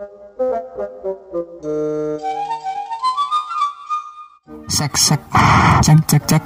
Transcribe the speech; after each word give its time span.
Sek 0.00 0.08
sek 4.96 5.20
cek 5.84 6.00
cek 6.08 6.22
cek. 6.24 6.40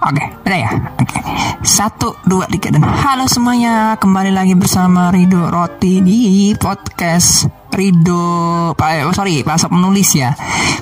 Oke, 0.00 0.24
udah 0.48 0.58
ya. 0.64 0.72
Oke. 0.96 1.20
Satu, 1.60 2.16
dua, 2.24 2.48
tiga 2.48 2.72
dan 2.72 2.88
halo 2.88 3.28
semuanya. 3.28 4.00
Kembali 4.00 4.32
lagi 4.32 4.56
bersama 4.56 5.12
Rido 5.12 5.44
Roti 5.52 6.00
di 6.00 6.56
podcast 6.56 7.44
Rido 7.76 8.72
Pak 8.72 9.04
oh, 9.04 9.12
sorry, 9.12 9.44
Pasok 9.44 9.76
menulis 9.76 10.16
ya. 10.16 10.32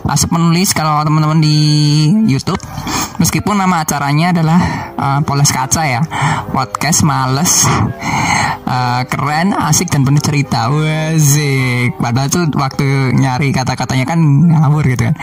Pasok 0.06 0.38
menulis 0.38 0.70
kalau 0.70 1.02
teman-teman 1.02 1.42
di 1.42 1.58
YouTube 2.30 2.62
meskipun 3.18 3.58
nama 3.58 3.82
acaranya 3.82 4.34
adalah 4.34 4.60
uh, 4.98 5.20
Poles 5.22 5.50
Kaca 5.50 5.82
ya. 5.86 6.02
Podcast 6.50 7.02
males 7.06 7.66
uh, 8.66 9.02
keren, 9.06 9.54
asik 9.54 9.92
dan 9.92 10.02
penuh 10.02 10.20
cerita. 10.20 10.68
Wazik. 10.72 11.96
Padahal 12.00 12.28
tuh 12.28 12.44
waktu 12.56 13.14
nyari 13.14 13.54
kata-katanya 13.54 14.04
kan 14.08 14.18
ngawur 14.22 14.84
gitu 14.86 15.10
kan. 15.10 15.16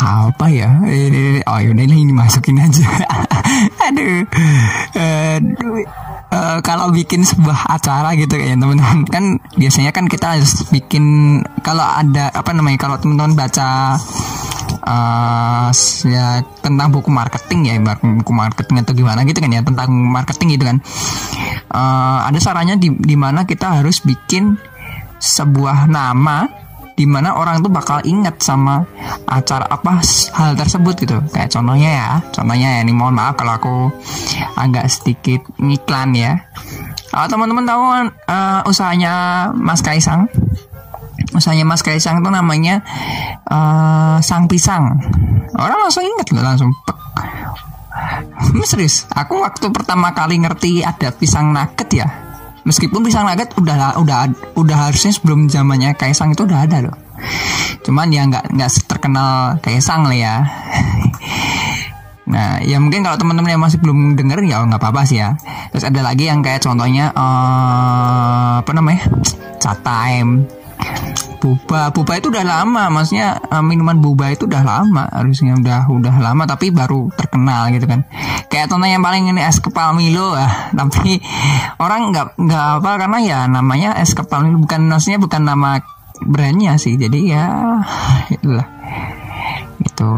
Apa 0.00 0.46
ya? 0.50 0.70
Ini, 0.84 1.44
oh 1.44 1.58
yaudah 1.60 1.84
ini 1.84 2.12
masukin 2.14 2.60
aja. 2.60 2.86
Aduh. 3.90 4.24
Aduh. 4.96 5.84
Uh, 6.34 6.58
kalau 6.66 6.90
bikin 6.90 7.22
sebuah 7.22 7.70
acara 7.70 8.10
gitu 8.18 8.34
ya 8.34 8.58
teman-teman 8.58 9.06
kan 9.06 9.38
biasanya 9.54 9.94
kan 9.94 10.10
kita 10.10 10.34
harus 10.34 10.66
bikin 10.66 11.38
kalau 11.62 11.86
ada 11.86 12.26
apa 12.34 12.50
namanya 12.50 12.74
kalau 12.74 12.98
teman-teman 12.98 13.38
baca 13.38 13.94
uh, 14.84 15.68
ya 16.04 16.44
tentang 16.60 16.88
buku 16.92 17.08
marketing 17.08 17.60
ya 17.68 17.74
buku 17.98 18.32
marketing 18.32 18.84
atau 18.84 18.92
gimana 18.92 19.24
gitu 19.24 19.40
kan 19.40 19.50
ya 19.50 19.64
tentang 19.64 19.88
marketing 19.90 20.60
gitu 20.60 20.64
kan. 20.68 20.78
Uh, 21.72 22.28
ada 22.28 22.38
sarannya 22.38 22.76
di 22.78 22.92
di 22.92 23.16
mana 23.16 23.48
kita 23.48 23.80
harus 23.80 24.04
bikin 24.04 24.54
sebuah 25.18 25.88
nama 25.88 26.46
di 26.94 27.10
mana 27.10 27.34
orang 27.34 27.58
tuh 27.58 27.74
bakal 27.74 27.98
ingat 28.06 28.38
sama 28.38 28.86
acara 29.26 29.66
apa 29.66 29.98
hal 30.36 30.54
tersebut 30.54 30.94
gitu. 31.02 31.18
Kayak 31.32 31.50
contohnya 31.50 31.90
ya 31.90 32.08
contohnya 32.30 32.68
ya 32.78 32.80
ini 32.86 32.92
mohon 32.94 33.18
maaf 33.18 33.34
kalau 33.34 33.52
aku 33.58 33.76
agak 34.54 34.86
sedikit 34.92 35.42
ngiklan 35.58 36.14
ya. 36.14 36.32
Kalau 37.10 37.30
teman-teman 37.30 37.66
tahu 37.66 37.82
uh, 38.26 38.60
usahanya 38.66 39.14
Mas 39.54 39.82
Kaisang 39.82 40.26
usahanya 41.34 41.66
Mas 41.66 41.82
Kaisang 41.82 42.22
itu 42.22 42.30
namanya 42.30 42.80
uh, 43.50 44.22
Sang 44.22 44.46
Pisang 44.46 44.96
orang 45.58 45.78
langsung 45.84 46.06
ingat 46.06 46.26
loh 46.32 46.42
langsung 46.42 46.70
pek. 46.86 46.98
serius 48.64 49.04
aku 49.12 49.42
waktu 49.42 49.66
pertama 49.70 50.14
kali 50.16 50.40
ngerti 50.40 50.80
ada 50.80 51.12
pisang 51.12 51.52
nugget 51.52 51.90
ya 51.92 52.08
meskipun 52.64 53.04
pisang 53.04 53.28
nugget 53.28 53.52
udah 53.58 53.98
udah 54.00 54.30
udah 54.56 54.76
harusnya 54.88 55.12
sebelum 55.12 55.50
zamannya 55.50 55.92
Kaisang 55.98 56.32
itu 56.32 56.46
udah 56.46 56.64
ada 56.64 56.88
loh 56.88 56.96
cuman 57.84 58.08
ya 58.08 58.24
nggak 58.24 58.54
nggak 58.54 58.70
terkenal 58.88 59.60
Kaisang 59.60 60.08
lah 60.08 60.16
ya 60.16 60.34
Nah, 62.24 62.56
ya 62.64 62.80
mungkin 62.80 63.04
kalau 63.04 63.20
teman-teman 63.20 63.52
yang 63.52 63.62
masih 63.62 63.76
belum 63.84 64.16
denger 64.16 64.40
ya 64.48 64.64
nggak 64.64 64.80
apa-apa 64.80 65.04
sih 65.04 65.20
ya. 65.20 65.36
Terus 65.70 65.84
ada 65.84 66.00
lagi 66.00 66.24
yang 66.24 66.40
kayak 66.40 66.64
contohnya 66.64 67.12
uh, 67.12 68.64
apa 68.64 68.70
namanya? 68.72 69.04
Chat 69.60 69.76
time. 69.84 70.48
Buba, 71.44 71.92
buba 71.92 72.16
itu 72.16 72.32
udah 72.32 72.40
lama, 72.40 72.88
maksudnya 72.88 73.36
uh, 73.52 73.60
minuman 73.60 74.00
buba 74.00 74.32
itu 74.32 74.48
udah 74.48 74.64
lama, 74.64 75.04
harusnya 75.12 75.52
udah 75.60 75.92
udah 75.92 76.16
lama 76.16 76.48
tapi 76.48 76.72
baru 76.72 77.12
terkenal 77.12 77.68
gitu 77.68 77.84
kan. 77.84 78.08
Kayak 78.48 78.72
contoh 78.72 78.88
yang 78.88 79.04
paling 79.04 79.28
ini 79.28 79.44
es 79.44 79.60
kepal 79.60 79.92
Milo 79.92 80.32
ah, 80.32 80.72
tapi 80.80 81.20
orang 81.76 82.16
nggak 82.16 82.40
nggak 82.40 82.66
apa 82.80 82.90
karena 82.96 83.18
ya 83.20 83.38
namanya 83.44 84.00
es 84.00 84.16
kepal 84.16 84.40
Milo 84.40 84.64
bukan 84.64 84.88
maksudnya 84.88 85.20
bukan 85.20 85.44
nama 85.44 85.84
brandnya 86.24 86.80
sih, 86.80 86.96
jadi 86.96 87.18
ya 87.28 87.44
itulah 88.40 88.64
gitu. 89.84 90.10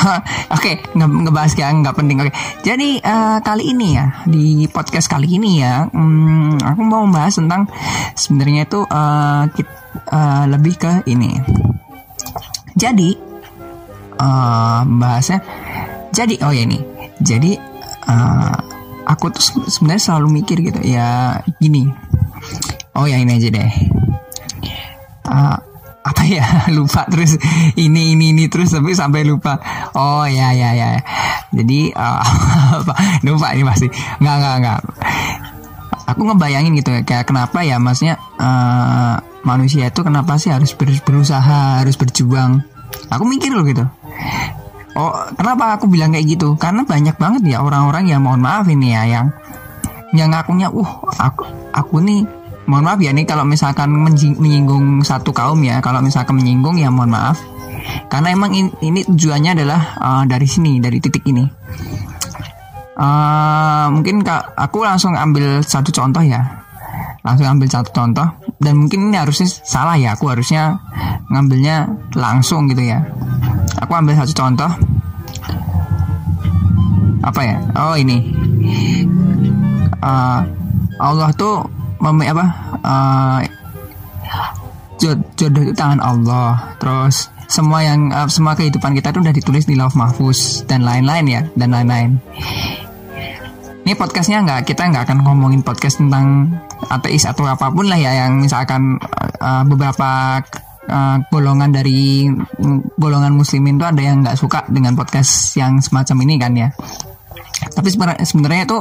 Oke, 0.00 0.16
okay, 0.48 0.74
ngebahas 0.96 1.52
ya 1.60 1.68
nggak 1.68 1.92
penting. 1.92 2.24
Oke, 2.24 2.32
okay. 2.32 2.34
jadi 2.64 3.04
uh, 3.04 3.38
kali 3.44 3.76
ini 3.76 4.00
ya 4.00 4.24
di 4.24 4.64
podcast 4.72 5.12
kali 5.12 5.36
ini 5.36 5.60
ya, 5.60 5.92
um, 5.92 6.56
aku 6.56 6.80
mau 6.80 7.04
membahas 7.04 7.36
tentang 7.36 7.68
sebenarnya 8.16 8.64
itu 8.64 8.80
uh, 8.88 9.44
uh, 10.08 10.44
lebih 10.48 10.80
ke 10.80 11.04
ini. 11.04 11.36
Jadi 12.72 13.12
uh, 14.16 14.82
bahasnya, 14.88 15.44
jadi 16.16 16.48
oh 16.48 16.52
ya 16.56 16.64
ini, 16.64 16.80
jadi 17.20 17.60
uh, 18.08 18.56
aku 19.04 19.28
tuh 19.36 19.68
sebenarnya 19.68 20.00
selalu 20.00 20.40
mikir 20.40 20.64
gitu 20.64 20.80
ya 20.80 21.44
gini. 21.60 21.92
Oh 22.96 23.04
ya 23.04 23.20
ini 23.20 23.36
aja 23.36 23.48
deh. 23.52 23.72
Uh, 25.28 25.60
apa 26.00 26.22
ya? 26.24 26.44
Lupa 26.76 27.04
terus. 27.08 27.36
Ini 27.76 28.16
ini 28.16 28.32
ini 28.32 28.44
terus 28.48 28.72
tapi 28.72 28.96
sampai 28.96 29.24
lupa. 29.24 29.60
Oh 29.96 30.24
ya 30.24 30.52
ya 30.52 30.72
ya. 30.72 31.00
Jadi 31.52 31.92
uh, 31.92 32.24
lupa 33.26 33.46
ini 33.52 33.64
pasti. 33.64 33.86
Nggak 34.20 34.36
nggak 34.40 34.54
nggak. 34.64 34.80
Aku 36.10 36.26
ngebayangin 36.26 36.74
gitu 36.74 36.90
ya 36.90 37.02
kayak 37.06 37.30
kenapa 37.30 37.62
ya 37.62 37.78
maksudnya 37.78 38.18
uh, 38.42 39.22
manusia 39.46 39.86
itu 39.86 40.00
kenapa 40.02 40.34
sih 40.42 40.50
harus 40.50 40.74
ber 40.74 40.90
berusaha 41.06 41.84
harus 41.84 41.94
berjuang? 41.94 42.66
Aku 43.12 43.22
mikir 43.22 43.54
loh 43.54 43.62
gitu. 43.62 43.86
Oh 44.98 45.14
kenapa 45.38 45.78
aku 45.78 45.86
bilang 45.86 46.10
kayak 46.10 46.26
gitu? 46.26 46.58
Karena 46.58 46.82
banyak 46.82 47.14
banget 47.14 47.42
ya 47.46 47.62
orang-orang 47.62 48.10
yang 48.10 48.26
mohon 48.26 48.42
maaf 48.42 48.66
ini 48.66 48.90
ya 48.90 49.06
yang 49.06 49.26
yang 50.10 50.34
ngakunya 50.34 50.66
uh 50.66 50.90
aku 51.22 51.46
aku 51.70 52.02
nih 52.02 52.26
mohon 52.70 52.86
maaf 52.86 53.02
ya 53.02 53.10
nih 53.10 53.26
kalau 53.26 53.42
misalkan 53.42 53.90
menyinggung 53.90 55.02
satu 55.02 55.34
kaum 55.34 55.58
ya 55.66 55.82
kalau 55.82 55.98
misalkan 55.98 56.38
menyinggung 56.38 56.78
ya 56.78 56.86
mohon 56.86 57.10
maaf. 57.10 57.42
Karena 58.06 58.30
emang 58.30 58.54
in, 58.54 58.70
ini 58.78 59.02
tujuannya 59.02 59.58
adalah 59.58 59.80
uh, 59.98 60.22
dari 60.30 60.46
sini 60.46 60.78
dari 60.78 61.02
titik 61.02 61.26
ini. 61.26 61.42
Uh, 62.94 63.88
mungkin 63.90 64.22
kak 64.22 64.54
aku 64.54 64.86
langsung 64.86 65.18
ambil 65.18 65.66
satu 65.66 65.90
contoh 65.90 66.22
ya. 66.22 66.62
Langsung 67.26 67.50
ambil 67.50 67.66
satu 67.66 67.90
contoh. 67.90 68.28
Dan 68.60 68.86
mungkin 68.86 69.10
ini 69.10 69.16
harusnya 69.18 69.50
salah 69.50 69.96
ya 69.98 70.14
aku 70.14 70.30
harusnya 70.30 70.78
ngambilnya 71.32 71.90
langsung 72.14 72.70
gitu 72.70 72.86
ya. 72.86 73.02
Aku 73.82 73.90
ambil 73.96 74.14
satu 74.14 74.36
contoh. 74.36 74.70
Apa 77.24 77.40
ya? 77.42 77.56
Oh 77.74 77.96
ini. 77.98 78.30
Uh, 80.00 80.40
Allah 81.00 81.32
tuh 81.32 81.64
mem 82.00 82.24
apa 82.24 82.59
uh, 82.84 83.40
jodoh 85.00 85.62
itu 85.64 85.74
tangan 85.74 86.00
Allah. 86.00 86.76
Terus 86.76 87.32
semua 87.50 87.82
yang 87.82 88.12
uh, 88.12 88.28
semua 88.30 88.54
kehidupan 88.54 88.94
kita 88.94 89.10
itu 89.10 89.18
udah 89.24 89.34
ditulis 89.34 89.64
di 89.66 89.74
love 89.74 89.96
mahfuz 89.96 90.62
dan 90.68 90.86
lain-lain 90.86 91.26
ya 91.26 91.42
dan 91.56 91.74
lain-lain. 91.74 92.20
Ini 93.80 93.96
podcastnya 93.96 94.44
nggak 94.44 94.70
kita 94.70 94.86
nggak 94.92 95.08
akan 95.08 95.18
ngomongin 95.24 95.64
podcast 95.64 95.98
tentang 95.98 96.52
ateis 96.92 97.26
atau 97.26 97.48
apa 97.48 97.72
pun 97.72 97.88
lah 97.88 97.98
ya 97.98 98.22
yang 98.22 98.38
misalkan 98.44 99.00
uh, 99.40 99.64
beberapa 99.66 100.38
uh, 100.86 101.16
golongan 101.32 101.74
dari 101.74 102.28
golongan 103.00 103.34
muslimin 103.34 103.80
itu 103.80 103.86
ada 103.88 104.02
yang 104.04 104.22
nggak 104.22 104.38
suka 104.38 104.68
dengan 104.68 104.94
podcast 104.94 105.56
yang 105.56 105.80
semacam 105.80 106.16
ini 106.22 106.34
kan 106.38 106.52
ya. 106.54 106.68
Tapi 107.72 107.88
sebenarnya 108.22 108.62
itu 108.68 108.78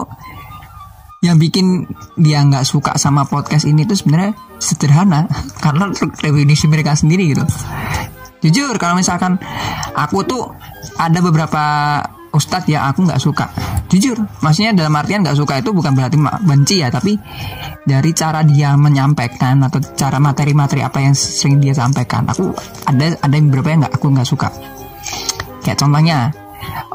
yang 1.19 1.35
bikin 1.35 1.83
dia 2.15 2.39
nggak 2.39 2.63
suka 2.63 2.95
sama 2.95 3.27
podcast 3.27 3.67
ini 3.67 3.83
tuh 3.83 3.99
sebenarnya 3.99 4.31
sederhana 4.59 5.27
karena 5.63 5.91
definisi 6.23 6.65
mereka 6.71 6.95
sendiri 6.95 7.35
gitu. 7.35 7.43
Jujur 8.39 8.71
kalau 8.79 8.95
misalkan 8.95 9.35
aku 9.99 10.23
tuh 10.23 10.55
ada 10.95 11.19
beberapa 11.19 11.63
ustadz 12.31 12.71
ya 12.71 12.87
aku 12.87 13.03
nggak 13.03 13.19
suka. 13.19 13.51
Jujur 13.91 14.15
maksudnya 14.39 14.71
dalam 14.71 14.95
artian 14.95 15.19
nggak 15.19 15.35
suka 15.35 15.59
itu 15.59 15.75
bukan 15.75 15.91
berarti 15.91 16.15
benci 16.47 16.79
ya 16.79 16.87
tapi 16.87 17.19
dari 17.83 18.15
cara 18.15 18.39
dia 18.47 18.79
menyampaikan 18.79 19.59
atau 19.67 19.83
cara 19.99 20.23
materi-materi 20.23 20.87
apa 20.87 21.03
yang 21.03 21.11
sering 21.17 21.59
dia 21.59 21.75
sampaikan 21.75 22.31
aku 22.31 22.53
ada 22.87 23.19
ada 23.19 23.35
beberapa 23.43 23.67
yang 23.75 23.79
nggak 23.83 23.95
aku 23.99 24.07
nggak 24.15 24.29
suka. 24.29 24.47
Kayak 25.59 25.83
contohnya 25.83 26.31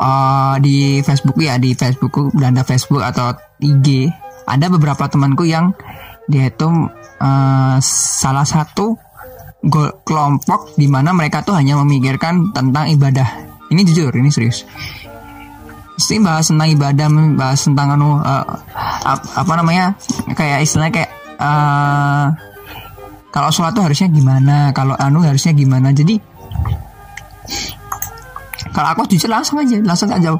uh, 0.00 0.56
di 0.64 1.04
Facebook 1.04 1.36
ya 1.44 1.60
di 1.60 1.76
Facebook 1.76 2.32
belanda 2.32 2.64
Facebook 2.64 3.04
atau 3.04 3.36
IG 3.60 4.08
ada 4.44 4.66
beberapa 4.68 5.08
temanku 5.08 5.48
yang 5.48 5.72
dia 6.28 6.48
itu 6.48 6.68
uh, 7.20 7.76
salah 7.84 8.46
satu 8.48 8.96
kelompok 10.04 10.76
di 10.76 10.84
mana 10.88 11.16
mereka 11.16 11.40
tuh 11.40 11.56
hanya 11.56 11.80
memikirkan 11.80 12.52
tentang 12.52 12.84
ibadah. 12.92 13.28
Ini 13.72 13.80
jujur, 13.88 14.12
ini 14.12 14.28
serius. 14.28 14.68
Sih 15.96 16.20
bahas 16.20 16.50
tentang 16.50 16.68
ibadah, 16.68 17.06
bahas 17.38 17.64
tentang 17.64 17.96
anu 17.96 18.20
uh, 18.20 18.44
apa 19.40 19.52
namanya 19.56 19.96
kayak 20.36 20.66
istilahnya 20.66 20.92
kayak 20.92 21.10
uh, 21.40 22.28
kalau 23.32 23.50
sholat 23.50 23.72
tuh 23.72 23.88
harusnya 23.88 24.12
gimana, 24.12 24.70
kalau 24.76 24.94
anu 25.00 25.24
harusnya 25.24 25.56
gimana. 25.56 25.94
Jadi 25.96 26.20
kalau 28.74 28.88
aku 28.90 29.06
jujur 29.06 29.30
langsung 29.30 29.62
aja, 29.62 29.78
langsung 29.80 30.10
aja 30.10 30.34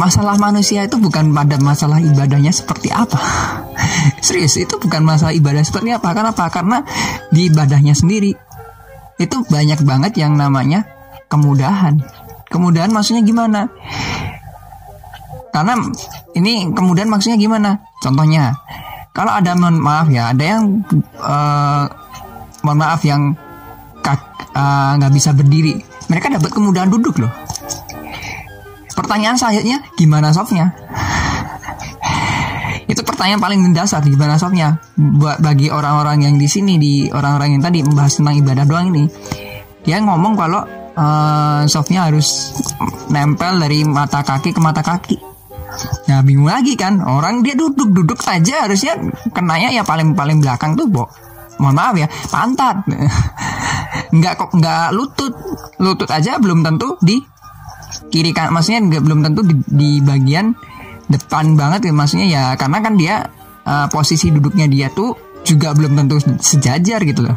masalah 0.00 0.40
manusia 0.40 0.88
itu 0.88 0.96
bukan 0.96 1.36
pada 1.36 1.60
masalah 1.60 2.00
ibadahnya 2.00 2.48
seperti 2.48 2.88
apa. 2.88 3.20
Serius, 4.24 4.56
itu 4.56 4.80
bukan 4.80 5.04
masalah 5.04 5.36
ibadah 5.36 5.60
seperti 5.60 5.92
apa. 5.92 6.16
Kenapa? 6.16 6.48
Karena 6.48 6.80
di 7.28 7.52
ibadahnya 7.52 7.92
sendiri 7.92 8.32
itu 9.20 9.36
banyak 9.44 9.84
banget 9.84 10.16
yang 10.16 10.40
namanya 10.40 10.88
kemudahan. 11.28 12.00
Kemudahan 12.48 12.88
maksudnya 12.88 13.20
gimana? 13.20 13.68
Karena 15.52 15.76
ini 16.32 16.72
kemudahan 16.72 17.12
maksudnya 17.12 17.36
gimana? 17.36 17.84
Contohnya, 18.00 18.56
kalau 19.12 19.36
ada 19.36 19.52
mohon 19.52 19.76
maaf 19.76 20.08
ya, 20.08 20.32
ada 20.32 20.44
yang 20.56 20.80
uh, 21.20 21.84
mohon 22.64 22.78
maaf 22.80 23.04
yang 23.04 23.36
eh, 24.00 24.90
nggak 24.96 25.12
uh, 25.12 25.14
bisa 25.14 25.36
berdiri, 25.36 25.78
mereka 26.08 26.32
dapat 26.32 26.50
kemudahan 26.50 26.88
duduk 26.88 27.20
loh. 27.20 27.30
Pertanyaan 29.00 29.36
selanjutnya, 29.40 29.80
gimana 29.96 30.28
softnya? 30.28 30.76
itu 32.90 33.06
pertanyaan 33.06 33.38
paling 33.38 33.60
mendasar 33.62 34.02
gimana 34.02 34.34
softnya? 34.34 34.82
Buat 34.98 35.38
bagi 35.38 35.70
orang-orang 35.70 36.26
yang 36.26 36.34
di 36.36 36.50
sini 36.50 36.74
di 36.76 37.06
orang-orang 37.06 37.56
yang 37.56 37.62
tadi 37.62 37.86
membahas 37.86 38.18
tentang 38.18 38.36
ibadah 38.42 38.64
doang 38.66 38.90
ini. 38.90 39.06
Dia 39.86 40.02
ngomong 40.02 40.34
kalau 40.34 40.60
uh, 40.98 41.62
softnya 41.70 42.10
harus 42.10 42.50
nempel 43.08 43.62
dari 43.62 43.86
mata 43.86 44.26
kaki 44.26 44.50
ke 44.50 44.60
mata 44.60 44.82
kaki. 44.82 45.16
Nah 46.10 46.20
bingung 46.26 46.50
lagi 46.50 46.74
kan? 46.74 46.98
Orang 46.98 47.46
dia 47.46 47.54
duduk-duduk 47.54 48.18
aja 48.26 48.66
harusnya 48.66 48.98
kenanya 49.30 49.70
ya 49.70 49.86
paling 49.86 50.18
paling 50.18 50.42
belakang 50.42 50.74
tuh 50.74 50.90
bo. 50.90 51.06
Mohon 51.62 51.76
maaf 51.78 51.94
ya 51.94 52.08
pantat. 52.28 52.76
Nggak 54.16 54.34
kok 54.34 54.50
nggak 54.58 54.90
lutut. 54.90 55.30
Lutut 55.78 56.10
aja 56.10 56.42
belum 56.42 56.66
tentu 56.66 56.98
di 56.98 57.22
kiri 58.10 58.30
kan 58.34 58.50
maksudnya 58.54 58.80
nggak 58.86 59.02
belum 59.02 59.20
tentu 59.26 59.40
di, 59.46 59.54
di 59.66 59.90
bagian 60.02 60.54
depan 61.10 61.58
banget 61.58 61.90
ya 61.90 61.92
maksudnya 61.92 62.26
ya 62.30 62.44
karena 62.54 62.78
kan 62.78 62.94
dia 62.94 63.26
uh, 63.66 63.86
posisi 63.90 64.30
duduknya 64.30 64.70
dia 64.70 64.86
tuh 64.94 65.14
juga 65.42 65.72
belum 65.72 65.96
tentu 65.96 66.20
sejajar 66.40 67.00
gitu 67.02 67.26
loh. 67.26 67.36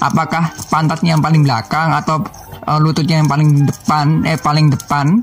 Apakah 0.00 0.50
pantatnya 0.72 1.16
yang 1.16 1.22
paling 1.22 1.44
belakang 1.44 1.92
atau 1.92 2.24
uh, 2.64 2.80
lututnya 2.80 3.20
yang 3.20 3.28
paling 3.28 3.68
depan 3.68 4.24
eh 4.24 4.40
paling 4.40 4.72
depan? 4.72 5.20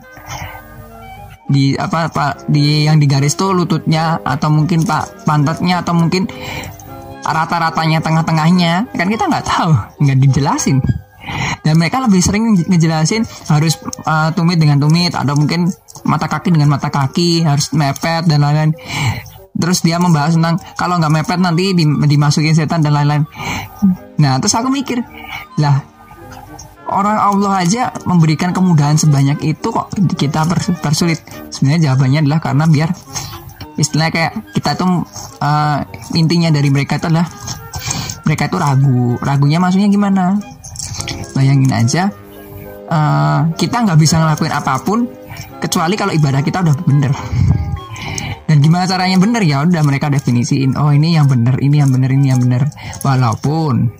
Di 1.47 1.79
apa 1.79 2.11
pak 2.11 2.51
di 2.51 2.83
yang 2.83 2.99
di 2.99 3.07
garis 3.07 3.33
tuh 3.39 3.55
lututnya 3.55 4.19
atau 4.21 4.51
mungkin 4.51 4.83
pak 4.83 5.23
pantatnya 5.23 5.79
atau 5.79 5.95
mungkin 5.95 6.27
rata-ratanya 7.23 8.03
tengah-tengahnya? 8.03 8.91
Kan 8.93 9.07
kita 9.09 9.27
nggak 9.27 9.45
tahu 9.47 9.71
nggak 10.03 10.17
dijelasin 10.27 10.77
dan 11.61 11.73
mereka 11.75 11.99
lebih 12.03 12.23
sering 12.23 12.55
ngejelasin 12.55 13.27
harus 13.51 13.75
uh, 14.07 14.31
tumit 14.31 14.55
dengan 14.57 14.79
tumit 14.79 15.11
atau 15.11 15.35
mungkin 15.35 15.67
mata 16.07 16.31
kaki 16.31 16.53
dengan 16.55 16.71
mata 16.71 16.87
kaki 16.87 17.43
harus 17.43 17.75
mepet 17.75 18.23
dan 18.25 18.39
lain-lain. 18.43 18.71
Terus 19.57 19.81
dia 19.81 19.97
membahas 19.97 20.37
tentang 20.37 20.61
kalau 20.77 21.01
nggak 21.01 21.11
mepet 21.11 21.39
nanti 21.41 21.73
dimasukin 22.07 22.53
setan 22.53 22.85
dan 22.85 22.93
lain-lain. 22.93 23.25
Nah 24.21 24.37
terus 24.37 24.53
aku 24.55 24.69
mikir 24.69 25.01
lah 25.59 25.81
orang 26.87 27.19
Allah 27.19 27.67
aja 27.67 27.91
memberikan 28.07 28.55
kemudahan 28.55 28.95
sebanyak 28.95 29.43
itu 29.43 29.67
kok 29.67 29.91
kita 30.15 30.47
persulit. 30.79 31.19
Sebenarnya 31.51 31.91
jawabannya 31.91 32.19
adalah 32.23 32.39
karena 32.39 32.65
biar 32.69 32.89
istilahnya 33.77 34.11
kayak 34.13 34.33
kita 34.57 34.71
tuh 34.79 35.03
uh, 35.43 35.79
intinya 36.17 36.49
dari 36.49 36.71
mereka 36.71 36.97
itu 36.97 37.11
adalah 37.11 37.27
mereka 38.23 38.47
itu 38.47 38.57
ragu. 38.57 39.19
Ragunya 39.19 39.59
maksudnya 39.59 39.89
gimana 39.91 40.39
bayangin 41.37 41.69
aja 41.69 42.09
uh, 42.89 43.51
kita 43.55 43.85
nggak 43.85 43.99
bisa 43.99 44.17
ngelakuin 44.17 44.53
apa 44.53 44.73
pun 44.81 45.05
kecuali 45.59 45.93
kalau 45.99 46.13
ibadah 46.15 46.41
kita 46.41 46.63
udah 46.63 46.75
bener. 46.87 47.13
Dan 48.47 48.63
gimana 48.63 48.87
caranya 48.87 49.19
bener? 49.19 49.43
Ya 49.43 49.59
udah 49.59 49.83
mereka 49.83 50.07
definisiin 50.07 50.79
oh 50.79 50.95
ini 50.95 51.19
yang 51.19 51.27
bener 51.27 51.59
ini 51.59 51.83
yang 51.83 51.91
bener 51.91 52.09
ini 52.15 52.31
yang 52.31 52.39
bener. 52.39 52.71
Walaupun 53.03 53.91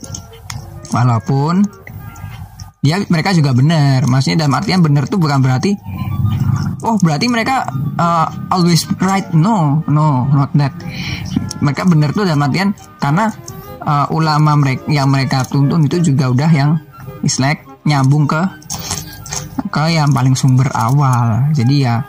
walaupun 0.96 1.68
ya 2.80 3.04
mereka 3.12 3.36
juga 3.36 3.52
benar 3.52 4.08
maksudnya 4.08 4.48
dalam 4.48 4.56
artian 4.56 4.80
benar 4.80 5.12
tuh 5.12 5.20
bukan 5.20 5.44
berarti 5.44 5.76
oh 6.88 6.96
berarti 7.04 7.28
mereka 7.28 7.68
uh, 8.00 8.32
always 8.48 8.88
right. 9.04 9.28
No 9.36 9.84
no 9.92 10.32
not 10.32 10.56
that. 10.56 10.72
Mereka 11.60 11.84
benar 11.92 12.16
tuh 12.16 12.24
dalam 12.24 12.48
artian 12.48 12.72
karena 13.04 13.28
uh, 13.84 14.08
ulama 14.16 14.56
mereka 14.56 14.88
yang 14.88 15.12
mereka 15.12 15.44
tuntun 15.44 15.84
itu 15.92 16.00
juga 16.00 16.32
udah 16.32 16.52
yang 16.56 16.87
islek 17.24 17.64
nyambung 17.88 18.28
ke 18.28 18.42
ke 19.72 19.84
yang 19.94 20.12
paling 20.14 20.34
sumber 20.34 20.70
awal. 20.74 21.50
Jadi 21.54 21.86
ya 21.86 22.04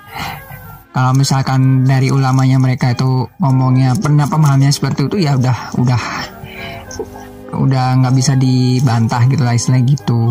kalau 0.92 1.14
misalkan 1.14 1.86
dari 1.86 2.10
ulamanya 2.10 2.58
mereka 2.58 2.90
itu 2.92 3.28
ngomongnya 3.38 3.94
pernah 3.98 4.26
pemahamnya 4.26 4.72
seperti 4.72 5.06
itu 5.06 5.16
ya 5.22 5.38
udah 5.38 5.78
udah 5.78 6.02
udah 7.54 7.84
nggak 8.02 8.14
bisa 8.16 8.32
dibantah 8.34 9.22
gitu 9.30 9.42
lah 9.44 9.54
istilah 9.54 9.80
gitu. 9.84 10.22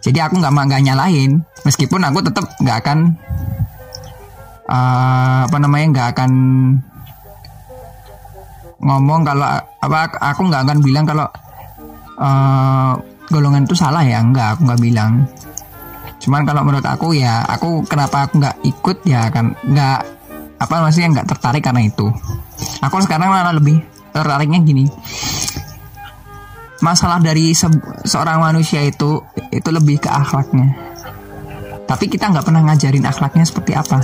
Jadi 0.00 0.18
aku 0.22 0.40
nggak 0.40 0.52
nggak 0.52 0.82
nyalain 0.86 1.44
meskipun 1.66 2.00
aku 2.08 2.24
tetap 2.24 2.48
nggak 2.56 2.78
akan 2.80 2.98
uh, 4.70 5.44
apa 5.44 5.56
namanya 5.60 5.86
nggak 5.92 6.08
akan 6.16 6.32
ngomong 8.80 9.20
kalau 9.28 9.44
apa 9.60 9.98
aku 10.32 10.40
nggak 10.48 10.62
akan 10.64 10.78
bilang 10.80 11.04
kalau 11.04 11.28
uh, 12.20 12.92
golongan 13.32 13.64
itu 13.64 13.74
salah 13.74 14.04
ya? 14.04 14.20
Nggak 14.20 14.46
aku 14.56 14.60
nggak 14.68 14.82
bilang. 14.84 15.24
Cuman 16.20 16.44
kalau 16.44 16.62
menurut 16.68 16.84
aku 16.84 17.16
ya 17.16 17.40
aku 17.48 17.80
kenapa 17.88 18.28
aku 18.28 18.38
nggak 18.38 18.56
ikut 18.60 18.98
ya 19.08 19.32
kan 19.32 19.56
nggak 19.64 19.98
apa 20.60 20.74
maksudnya 20.84 21.08
nggak 21.16 21.28
tertarik 21.32 21.64
karena 21.64 21.88
itu. 21.88 22.12
Aku 22.84 23.00
sekarang 23.00 23.32
malah 23.32 23.56
lebih 23.56 23.80
tertariknya 24.12 24.60
gini. 24.60 24.84
Masalah 26.84 27.20
dari 27.20 27.52
se 27.56 27.68
seorang 28.04 28.40
manusia 28.40 28.84
itu 28.84 29.24
itu 29.48 29.68
lebih 29.72 30.00
ke 30.04 30.08
akhlaknya. 30.12 30.76
Tapi 31.88 32.06
kita 32.06 32.28
nggak 32.28 32.44
pernah 32.44 32.62
ngajarin 32.68 33.02
akhlaknya 33.02 33.44
seperti 33.48 33.72
apa 33.74 33.98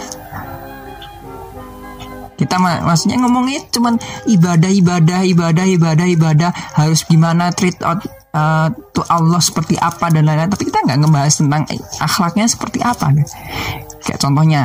kita 2.36 2.60
mak 2.60 2.84
maksudnya 2.84 3.16
ngomongnya 3.24 3.64
cuman 3.72 3.96
ibadah 4.28 4.68
ibadah 4.68 5.20
ibadah 5.24 5.64
ibadah 5.64 6.06
ibadah. 6.06 6.50
Harus 6.76 7.02
gimana 7.08 7.48
treat 7.50 7.80
out 7.80 8.04
uh, 8.36 8.68
to 8.92 9.00
Allah 9.08 9.40
seperti 9.40 9.80
apa 9.80 10.12
dan 10.12 10.28
lain-lain. 10.28 10.52
Tapi 10.52 10.68
kita 10.68 10.84
nggak 10.84 10.98
ngebahas 11.00 11.32
tentang 11.32 11.62
akhlaknya 11.98 12.46
seperti 12.46 12.84
apa. 12.84 13.08
Kayak 14.04 14.20
contohnya 14.20 14.62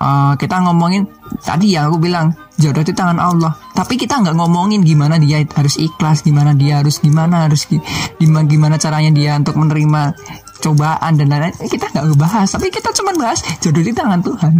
uh, 0.00 0.32
kita 0.40 0.56
ngomongin 0.64 1.04
tadi 1.44 1.76
ya 1.76 1.86
aku 1.86 2.00
bilang 2.00 2.32
jodoh 2.56 2.80
itu 2.80 2.96
tangan 2.96 3.20
Allah. 3.20 3.52
Tapi 3.76 4.00
kita 4.00 4.24
nggak 4.24 4.36
ngomongin 4.40 4.80
gimana 4.80 5.20
dia 5.20 5.44
harus 5.44 5.76
ikhlas 5.76 6.24
gimana 6.24 6.56
dia 6.56 6.80
harus 6.80 6.96
gimana 7.04 7.44
harus 7.44 7.68
gimana 7.68 8.48
gimana 8.48 8.74
caranya 8.80 9.12
dia 9.12 9.36
untuk 9.36 9.60
menerima 9.60 10.16
cobaan 10.64 11.20
dan 11.20 11.28
lain-lain. 11.28 11.54
Kita 11.60 11.92
nggak 11.92 12.04
ngebahas 12.08 12.48
tapi 12.48 12.72
kita 12.72 12.88
cuma 12.96 13.12
bahas 13.20 13.44
jodoh 13.60 13.84
di 13.84 13.92
tangan 13.92 14.24
Tuhan 14.24 14.54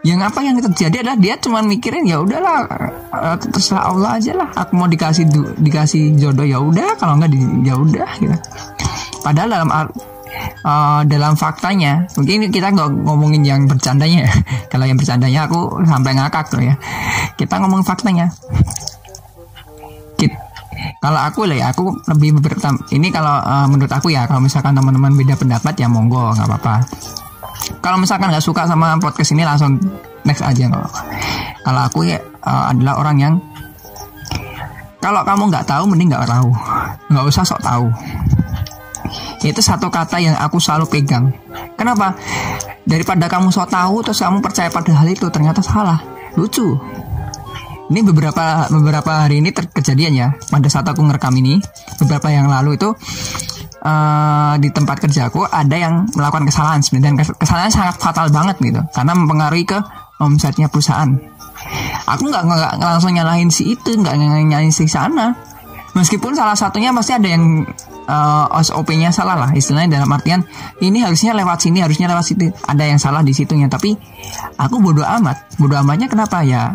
yang 0.00 0.24
apa 0.24 0.40
yang 0.40 0.56
terjadi 0.56 1.04
adalah 1.04 1.18
dia 1.20 1.36
cuma 1.36 1.60
mikirin 1.60 2.08
ya 2.08 2.24
udahlah 2.24 2.64
uh, 3.12 3.36
terserah 3.36 3.92
Allah 3.92 4.16
aja 4.16 4.32
lah. 4.32 4.48
Aku 4.56 4.72
mau 4.80 4.88
dikasih 4.88 5.28
dikasih 5.60 6.16
jodoh 6.16 6.48
ya 6.48 6.56
udah. 6.56 6.96
Kalau 6.96 7.20
nggak 7.20 7.30
ya 7.60 7.76
udah 7.76 8.08
gitu. 8.16 8.36
Padahal 9.20 9.48
dalam 9.52 9.68
uh, 9.68 11.00
dalam 11.04 11.36
faktanya 11.36 12.08
mungkin 12.16 12.48
kita 12.48 12.72
nggak 12.72 12.88
ngomongin 13.04 13.44
yang 13.44 13.68
bercandanya. 13.68 14.24
Ya. 14.24 14.32
kalau 14.72 14.88
yang 14.88 14.96
bercandanya 14.96 15.44
aku 15.44 15.84
sampai 15.84 16.12
ngakak 16.16 16.44
tuh 16.48 16.64
ya. 16.64 16.74
Kita 17.36 17.60
ngomong 17.60 17.84
faktanya. 17.84 18.32
Kalau 21.00 21.16
aku 21.16 21.48
lah 21.48 21.56
ya 21.56 21.66
aku 21.72 21.92
lebih 22.12 22.40
bertam 22.40 22.76
ini 22.92 23.08
kalau 23.08 23.40
uh, 23.40 23.64
menurut 23.68 23.88
aku 23.88 24.12
ya 24.12 24.28
kalau 24.28 24.40
misalkan 24.44 24.76
teman-teman 24.76 25.12
beda 25.16 25.36
pendapat 25.36 25.72
ya 25.76 25.88
monggo 25.88 26.32
nggak 26.36 26.44
apa-apa 26.44 26.74
kalau 27.80 27.96
misalkan 28.00 28.32
nggak 28.32 28.44
suka 28.44 28.64
sama 28.64 28.96
podcast 29.00 29.32
ini 29.32 29.42
langsung 29.44 29.80
next 30.24 30.44
aja 30.44 30.68
apa-apa 30.68 31.00
kalau 31.64 31.80
aku 31.86 31.98
ya 32.08 32.18
uh, 32.44 32.72
adalah 32.72 32.94
orang 33.00 33.16
yang 33.20 33.34
kalau 35.00 35.24
kamu 35.24 35.48
nggak 35.48 35.64
tahu 35.64 35.84
mending 35.88 36.12
nggak 36.12 36.28
tahu 36.28 36.50
nggak 37.08 37.24
usah 37.24 37.44
sok 37.44 37.60
tahu 37.64 37.88
itu 39.40 39.60
satu 39.64 39.88
kata 39.88 40.20
yang 40.20 40.36
aku 40.36 40.60
selalu 40.60 40.84
pegang. 40.84 41.32
Kenapa? 41.80 42.12
Daripada 42.84 43.24
kamu 43.24 43.48
so 43.48 43.64
tahu 43.64 44.04
terus 44.04 44.20
kamu 44.20 44.44
percaya 44.44 44.68
pada 44.68 44.92
hal 44.92 45.08
itu 45.08 45.24
ternyata 45.32 45.64
salah. 45.64 45.96
Lucu. 46.36 46.76
Ini 47.90 48.06
beberapa 48.06 48.70
beberapa 48.70 49.26
hari 49.26 49.40
ini 49.40 49.50
terkejadian 49.50 50.12
ya. 50.12 50.28
Pada 50.52 50.68
saat 50.68 50.86
aku 50.86 51.02
ngerekam 51.02 51.34
ini, 51.40 51.58
beberapa 51.98 52.28
yang 52.30 52.46
lalu 52.46 52.78
itu 52.78 52.92
uh, 53.84 54.54
di 54.60 54.68
tempat 54.70 55.00
kerjaku 55.00 55.44
ada 55.48 55.76
yang 55.76 56.08
melakukan 56.12 56.48
kesalahan 56.48 56.80
sebenarnya. 56.80 57.24
Dan 57.24 57.36
kesalahan 57.36 57.72
sangat 57.72 57.96
fatal 58.00 58.28
banget 58.28 58.56
gitu. 58.60 58.80
Karena 58.92 59.12
mempengaruhi 59.16 59.64
ke 59.64 59.78
omsetnya 60.20 60.68
perusahaan. 60.68 61.10
Aku 62.08 62.22
nggak 62.28 62.42
nggak 62.48 62.72
langsung 62.80 63.12
nyalahin 63.12 63.52
si 63.52 63.76
itu, 63.76 63.96
nggak 63.96 64.16
nyalahin 64.16 64.72
si 64.72 64.88
sana. 64.88 65.36
Meskipun 65.90 66.38
salah 66.38 66.54
satunya 66.54 66.94
pasti 66.94 67.18
ada 67.18 67.26
yang 67.26 67.66
uh, 68.06 68.46
SOP-nya 68.62 69.10
salah 69.10 69.34
lah 69.34 69.50
istilahnya. 69.52 69.98
Dalam 70.00 70.10
artian 70.14 70.46
ini 70.78 71.02
harusnya 71.02 71.34
lewat 71.34 71.66
sini 71.66 71.82
harusnya 71.82 72.06
lewat 72.06 72.24
situ. 72.24 72.46
Ada 72.64 72.84
yang 72.86 73.00
salah 73.02 73.26
di 73.26 73.34
situnya. 73.34 73.66
Tapi 73.66 73.98
aku 74.54 74.78
bodoh 74.78 75.04
amat. 75.04 75.58
Bodoh 75.58 75.76
amatnya 75.82 76.06
kenapa? 76.06 76.46
Ya 76.46 76.70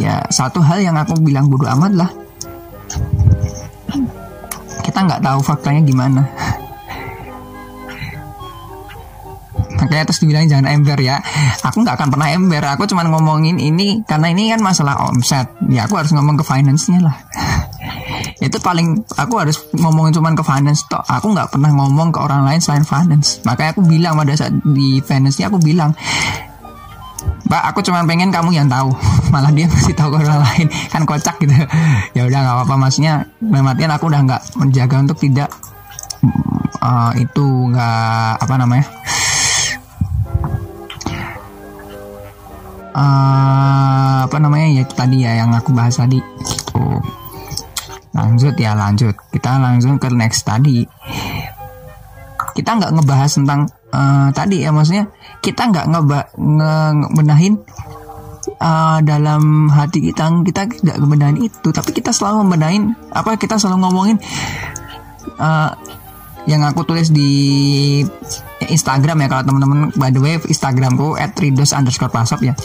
ya 0.00 0.26
satu 0.26 0.58
hal 0.58 0.82
yang 0.82 0.98
aku 0.98 1.14
bilang 1.22 1.46
bodoh 1.46 1.70
amat 1.70 1.92
lah 1.94 2.10
kita 4.94 5.10
nggak 5.10 5.26
tahu 5.26 5.42
faktanya 5.42 5.82
gimana. 5.82 6.22
Makanya 9.74 10.06
terus 10.06 10.22
dibilang 10.22 10.46
jangan 10.46 10.70
ember 10.70 10.94
ya. 11.02 11.18
Aku 11.66 11.82
nggak 11.82 11.98
akan 11.98 12.14
pernah 12.14 12.30
ember. 12.30 12.62
Aku 12.62 12.86
cuma 12.86 13.02
ngomongin 13.02 13.58
ini 13.58 14.06
karena 14.06 14.30
ini 14.30 14.54
kan 14.54 14.62
masalah 14.62 15.10
omset. 15.10 15.50
Ya 15.66 15.90
aku 15.90 15.98
harus 15.98 16.14
ngomong 16.14 16.38
ke 16.38 16.46
finance-nya 16.46 17.02
lah. 17.02 17.18
Itu 18.38 18.62
paling 18.62 19.02
aku 19.18 19.34
harus 19.34 19.66
ngomongin 19.74 20.14
cuma 20.14 20.30
ke 20.30 20.46
finance 20.46 20.86
toh 20.86 21.02
aku 21.02 21.34
nggak 21.34 21.50
pernah 21.50 21.74
ngomong 21.74 22.14
ke 22.14 22.22
orang 22.22 22.46
lain 22.46 22.62
selain 22.62 22.86
finance. 22.86 23.42
Makanya 23.42 23.74
aku 23.74 23.82
bilang 23.82 24.14
pada 24.14 24.38
saat 24.38 24.54
di 24.62 25.02
finance-nya 25.02 25.50
aku 25.50 25.58
bilang 25.58 25.90
Mbak, 27.44 27.62
aku 27.72 27.78
cuma 27.84 28.00
pengen 28.08 28.32
kamu 28.32 28.56
yang 28.56 28.68
tahu. 28.68 28.92
Malah 29.32 29.52
dia 29.52 29.68
masih 29.68 29.92
tahu 29.92 30.16
ke 30.16 30.24
orang 30.24 30.40
lain. 30.42 30.66
Kan 30.88 31.02
kocak 31.04 31.36
gitu. 31.42 31.52
Ya 32.16 32.24
udah 32.24 32.38
nggak 32.40 32.54
apa-apa. 32.60 32.74
Maksudnya, 32.88 33.28
mematian 33.44 33.92
aku 33.92 34.08
udah 34.08 34.20
nggak 34.24 34.42
menjaga 34.56 34.96
untuk 35.04 35.18
tidak 35.20 35.52
uh, 36.84 37.12
itu 37.16 37.44
nggak 37.72 38.32
apa 38.44 38.54
namanya 38.60 38.86
uh, 42.92 44.18
apa 44.28 44.36
namanya 44.40 44.68
ya 44.80 44.84
tadi 44.84 45.24
ya 45.24 45.32
yang 45.40 45.50
aku 45.56 45.72
bahas 45.72 45.96
tadi 45.96 46.20
gitu 46.20 46.84
lanjut 48.14 48.54
ya 48.54 48.76
lanjut 48.76 49.16
kita 49.32 49.58
langsung 49.58 49.98
ke 49.98 50.08
next 50.12 50.46
tadi 50.46 50.86
kita 52.54 52.70
nggak 52.78 52.92
ngebahas 52.94 53.30
tentang 53.34 53.66
uh, 53.90 54.30
tadi 54.30 54.62
ya 54.62 54.70
maksudnya 54.70 55.10
kita 55.44 55.68
nggak 55.68 55.86
ngeba 55.92 56.20
ngebenahin 56.40 57.60
uh, 58.64 58.98
dalam 59.04 59.68
hati 59.68 60.00
kita 60.00 60.32
kita 60.40 60.64
tidak 60.80 60.96
ngebenahin 60.96 61.38
itu. 61.44 61.68
Tapi 61.68 61.92
kita 61.92 62.16
selalu 62.16 62.48
membenahin 62.48 62.96
apa 63.12 63.36
kita 63.36 63.60
selalu 63.60 63.84
ngomongin 63.84 64.16
uh, 65.36 65.76
yang 66.48 66.64
aku 66.64 66.84
tulis 66.88 67.12
di 67.12 67.32
Instagram 68.64 69.20
ya 69.20 69.28
kalau 69.28 69.44
teman-teman. 69.52 69.92
By 70.00 70.08
the 70.08 70.24
way 70.24 70.40
Instagramku 70.40 71.20
ridos 71.20 71.76
underscore 71.76 72.08
pasop 72.08 72.40
ya. 72.40 72.56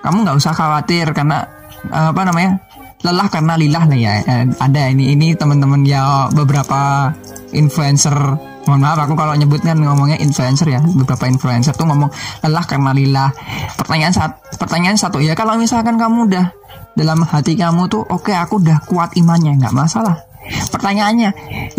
Kamu 0.00 0.24
nggak 0.24 0.36
usah 0.40 0.56
khawatir 0.56 1.12
karena 1.12 1.44
apa 1.88 2.24
namanya 2.24 2.60
lelah 3.04 3.28
karena 3.28 3.60
lilah 3.60 3.84
lah 3.88 3.98
ya. 4.00 4.12
Ada 4.56 4.88
ini 4.88 5.12
ini 5.12 5.36
teman-teman 5.36 5.84
ya 5.84 6.32
beberapa 6.32 7.12
influencer 7.52 8.16
mohon 8.64 8.80
maaf 8.80 8.98
aku 9.04 9.14
kalau 9.14 9.36
nyebutnya 9.36 9.76
ngomongnya 9.76 10.16
influencer 10.20 10.68
ya 10.72 10.80
beberapa 10.80 11.28
influencer 11.28 11.76
tuh 11.76 11.84
ngomong 11.84 12.08
lelah 12.44 12.64
karena 12.64 12.90
lillah 12.96 13.30
pertanyaan 13.76 14.14
saat 14.14 14.40
pertanyaan 14.56 14.96
satu 14.96 15.20
ya 15.20 15.36
kalau 15.36 15.56
misalkan 15.60 16.00
kamu 16.00 16.32
udah 16.32 16.46
dalam 16.94 17.20
hati 17.26 17.58
kamu 17.58 17.90
tuh 17.90 18.02
oke 18.06 18.30
okay, 18.30 18.36
aku 18.36 18.62
udah 18.62 18.80
kuat 18.88 19.12
imannya 19.18 19.60
nggak 19.60 19.74
masalah 19.74 20.24
Pertanyaannya, 20.44 21.30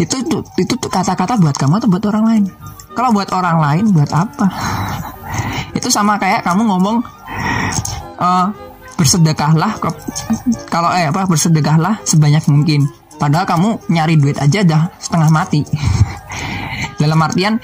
itu 0.02 0.26
itu, 0.26 0.38
itu 0.58 0.74
tuh 0.82 0.90
kata-kata 0.90 1.38
buat 1.38 1.54
kamu 1.54 1.78
atau 1.78 1.90
buat 1.90 2.06
orang 2.10 2.26
lain? 2.26 2.44
Kalau 2.98 3.10
buat 3.14 3.30
orang 3.30 3.58
lain, 3.62 3.84
buat 3.94 4.10
apa? 4.10 4.48
itu 5.78 5.88
sama 5.92 6.18
kayak 6.18 6.42
kamu 6.42 6.66
ngomong 6.66 6.98
uh, 8.18 8.48
bersedekahlah 8.96 9.76
kalau 10.72 10.90
eh 10.96 11.12
apa 11.12 11.28
bersedekahlah 11.28 12.02
sebanyak 12.08 12.42
mungkin. 12.50 12.88
Padahal 13.16 13.48
kamu 13.48 13.70
nyari 13.92 14.16
duit 14.20 14.40
aja 14.42 14.66
dah 14.66 14.90
setengah 14.98 15.30
mati. 15.30 15.62
Dalam 17.06 17.22
artian 17.22 17.62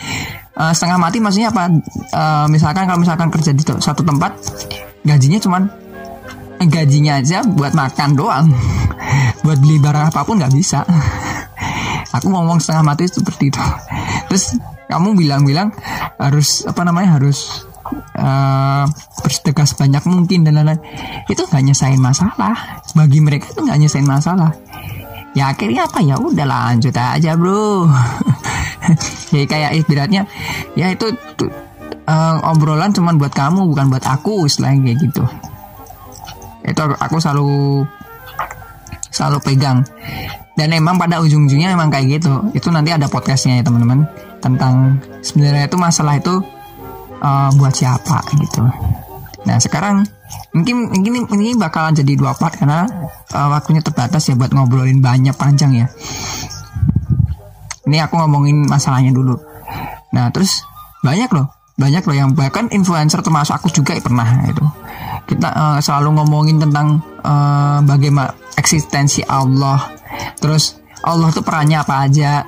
uh, 0.53 0.69
setengah 0.69 1.01
mati 1.01 1.17
maksudnya 1.17 1.49
apa? 1.49 1.73
Uh, 2.13 2.45
misalkan 2.53 2.85
kalau 2.85 3.01
misalkan 3.01 3.33
kerja 3.33 3.51
di 3.57 3.65
satu 3.65 4.05
tempat 4.05 4.37
gajinya 5.01 5.41
cuman 5.41 5.65
gajinya 6.69 7.17
aja 7.17 7.41
buat 7.41 7.73
makan 7.73 8.13
doang. 8.13 8.45
Buat 9.43 9.57
beli 9.57 9.81
barang 9.81 10.13
apa 10.13 10.21
pun 10.21 10.37
nggak 10.37 10.53
bisa. 10.53 10.85
Aku 12.21 12.29
ngomong 12.29 12.61
setengah 12.61 12.93
mati 12.93 13.09
seperti 13.09 13.49
itu. 13.49 13.57
Terus 14.29 14.61
kamu 14.85 15.17
bilang-bilang 15.17 15.73
harus 16.21 16.61
apa 16.69 16.85
namanya 16.85 17.17
harus 17.17 17.65
uh, 18.21 18.85
bersedekah 19.25 19.65
sebanyak 19.65 20.05
mungkin 20.05 20.45
dan 20.45 20.61
lain-lain. 20.61 20.77
Itu 21.25 21.49
nggak 21.49 21.63
nyesain 21.65 21.97
masalah. 21.97 22.85
Bagi 22.93 23.17
mereka 23.25 23.49
itu 23.49 23.65
nggak 23.65 23.79
nyesain 23.81 24.05
masalah. 24.05 24.53
Ya 25.33 25.49
akhirnya 25.49 25.89
apa? 25.89 26.03
Ya 26.03 26.19
udah 26.19 26.45
lanjut 26.45 26.91
aja 26.93 27.39
bro 27.39 27.87
ya 29.35 29.43
kayak 29.47 29.71
ibaratnya 29.79 30.27
ya 30.75 30.91
itu 30.91 31.11
uh, 32.07 32.37
obrolan 32.51 32.91
cuman 32.91 33.17
buat 33.17 33.33
kamu 33.33 33.67
bukan 33.71 33.85
buat 33.91 34.05
aku 34.05 34.47
selain 34.47 34.81
kayak 34.83 34.97
gitu. 35.01 35.23
Itu 36.65 36.81
aku 36.85 37.17
selalu 37.17 37.85
selalu 39.11 39.37
pegang. 39.43 39.83
Dan 40.51 40.75
emang 40.75 40.99
pada 40.99 41.23
ujung-ujungnya 41.23 41.73
emang 41.73 41.89
kayak 41.89 42.21
gitu. 42.21 42.33
Itu 42.53 42.69
nanti 42.69 42.93
ada 42.93 43.07
podcastnya 43.07 43.61
ya 43.61 43.63
teman-teman. 43.65 44.05
Tentang 44.41 44.99
sebenarnya 45.21 45.69
itu 45.69 45.77
masalah 45.79 46.17
itu 46.17 46.41
uh, 47.21 47.49
buat 47.55 47.73
siapa 47.73 48.21
gitu. 48.37 48.61
Nah 49.41 49.57
sekarang 49.57 50.05
mungkin 50.53 50.91
mungkin 50.91 51.13
ini 51.39 51.57
bakalan 51.57 51.97
jadi 51.97 52.13
dua 52.15 52.35
part 52.37 52.55
karena 52.55 52.87
uh, 53.33 53.49
waktunya 53.51 53.81
terbatas 53.83 54.27
ya 54.29 54.35
buat 54.37 54.51
ngobrolin 54.53 55.03
banyak 55.03 55.35
panjang 55.35 55.71
ya 55.75 55.87
ini 57.91 57.99
aku 57.99 58.15
ngomongin 58.15 58.63
masalahnya 58.63 59.11
dulu. 59.11 59.35
Nah 60.15 60.31
terus 60.31 60.63
banyak 61.03 61.27
loh 61.35 61.51
banyak 61.75 62.03
loh 62.05 62.15
yang 62.15 62.31
bahkan 62.37 62.69
influencer 62.69 63.25
termasuk 63.25 63.57
aku 63.57 63.67
juga 63.73 63.97
pernah 63.97 64.45
itu 64.45 64.61
kita 65.25 65.49
uh, 65.49 65.79
selalu 65.81 66.21
ngomongin 66.21 66.61
tentang 66.61 67.01
uh, 67.23 67.79
bagaimana 67.83 68.35
eksistensi 68.59 69.23
Allah. 69.23 69.79
Terus 70.37 70.77
Allah 71.01 71.31
tuh 71.31 71.41
perannya 71.41 71.79
apa 71.79 72.05
aja? 72.05 72.43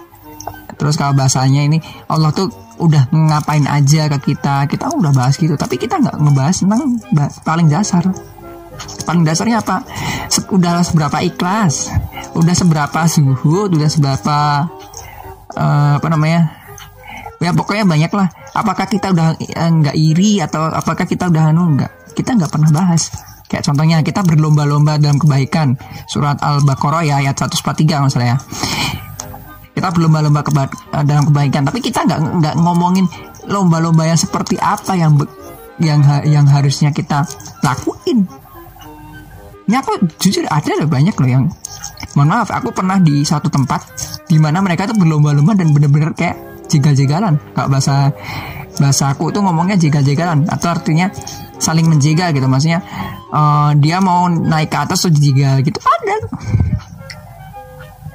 Terus 0.75 1.00
kalau 1.00 1.15
bahasanya 1.15 1.63
ini 1.63 1.79
Allah 2.12 2.33
tuh 2.35 2.51
udah 2.81 3.07
ngapain 3.13 3.63
aja 3.65 4.12
ke 4.17 4.33
kita? 4.33 4.67
Kita 4.67 4.91
udah 4.91 5.15
bahas 5.15 5.39
gitu 5.39 5.55
tapi 5.55 5.79
kita 5.79 5.97
nggak 6.01 6.17
ngebahas 6.19 6.55
tentang 6.59 6.83
paling 7.47 7.67
dasar. 7.71 8.03
Paling 9.05 9.23
dasarnya 9.23 9.63
apa? 9.63 9.85
Udah 10.51 10.83
seberapa 10.83 11.17
ikhlas 11.23 11.93
udah 12.33 12.55
seberapa 12.57 13.00
suhu 13.05 13.69
udah 13.69 13.89
seberapa 13.89 14.38
uh, 15.57 15.98
apa 15.98 16.07
namanya? 16.12 16.63
Ya 17.41 17.51
pokoknya 17.51 17.83
banyak 17.83 18.12
lah 18.15 18.31
apakah 18.53 18.86
kita 18.86 19.12
udah 19.12 19.36
eh, 19.41 19.69
nggak 19.69 19.98
iri 19.98 20.39
atau 20.39 20.69
apakah 20.69 21.03
kita 21.10 21.27
udah 21.27 21.51
anu 21.51 21.75
nggak? 21.75 22.13
Kita 22.13 22.38
nggak 22.38 22.51
pernah 22.53 22.69
bahas. 22.69 23.10
Kayak 23.50 23.69
contohnya 23.69 24.01
kita 24.01 24.22
berlomba-lomba 24.25 24.98
dalam 25.01 25.17
kebaikan. 25.17 25.77
Surat 26.10 26.39
al-baqarah 26.41 27.03
ya 27.05 27.22
ayat 27.22 27.38
143 27.38 28.01
maksudnya 28.01 28.38
ya. 28.38 28.39
Kita 29.74 29.89
berlomba-lomba 29.89 30.45
keba 30.45 30.69
eh, 30.69 31.03
dalam 31.03 31.25
kebaikan. 31.27 31.65
Tapi 31.65 31.79
kita 31.81 32.05
nggak 32.05 32.19
nggak 32.39 32.55
ngomongin 32.62 33.10
lomba-lomba 33.50 34.07
yang 34.07 34.17
seperti 34.17 34.55
apa 34.62 34.93
yang 34.95 35.17
yang 35.81 36.05
yang 36.24 36.45
harusnya 36.45 36.93
kita 36.93 37.25
lakuin. 37.65 38.29
Ini 39.63 39.75
aku 39.79 39.95
jujur 40.19 40.45
ada 40.51 40.75
loh 40.75 40.88
banyak 40.91 41.15
loh 41.17 41.29
yang 41.29 41.43
mohon 42.13 42.29
maaf 42.29 42.50
aku 42.53 42.70
pernah 42.70 43.01
di 43.01 43.25
satu 43.25 43.50
tempat 43.50 43.82
di 44.29 44.38
mana 44.38 44.62
mereka 44.62 44.86
tuh 44.86 44.98
berlomba-lomba 44.98 45.58
dan 45.58 45.74
bener-bener 45.74 46.13
kayak 46.13 46.38
jegal-jegalan. 46.70 47.38
Kalau 47.53 47.70
bahasa 47.70 48.13
bahasa 48.77 49.13
aku 49.13 49.29
tuh 49.29 49.46
ngomongnya 49.46 49.77
jegal-jegalan 49.77 50.50
atau 50.50 50.74
artinya 50.74 51.10
saling 51.62 51.86
menjegal 51.86 52.34
gitu. 52.34 52.46
Maksudnya 52.50 52.82
uh, 53.29 53.72
dia 53.77 54.01
mau 54.01 54.29
naik 54.29 54.70
ke 54.74 54.77
atas 54.77 55.05
tuh 55.05 55.13
jegal 55.13 55.62
gitu 55.62 55.77
ada. 55.82 56.17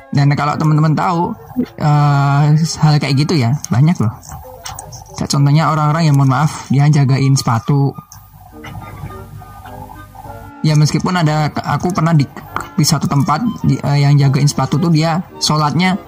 Dan 0.08 0.32
kalau 0.34 0.56
teman-teman 0.56 0.96
tahu 0.96 1.36
uh, 1.78 2.42
hal 2.56 2.94
kayak 2.98 3.14
gitu 3.14 3.38
ya 3.38 3.54
banyak 3.68 3.94
loh. 4.00 4.12
Contohnya 5.18 5.74
orang-orang 5.74 6.10
yang 6.10 6.16
mohon 6.16 6.30
maaf 6.30 6.70
dia 6.70 6.86
jagain 6.86 7.34
sepatu. 7.34 7.90
Ya 10.62 10.74
meskipun 10.74 11.14
ada 11.14 11.54
aku 11.54 11.94
pernah 11.94 12.10
di, 12.14 12.26
di 12.78 12.86
satu 12.86 13.10
tempat 13.10 13.42
di, 13.66 13.74
uh, 13.82 13.98
yang 13.98 14.14
jagain 14.14 14.46
sepatu 14.46 14.78
tuh 14.78 14.94
dia 14.94 15.18
sholatnya 15.42 15.98